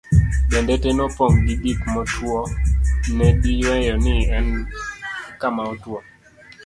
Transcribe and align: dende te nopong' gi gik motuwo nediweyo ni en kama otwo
dende 0.49 0.75
te 0.83 0.89
nopong' 0.97 1.39
gi 1.45 1.55
gik 1.63 1.79
motuwo 1.93 2.39
nediweyo 3.15 3.93
ni 4.05 4.15
en 4.37 4.47
kama 5.41 5.61
otwo 5.71 5.97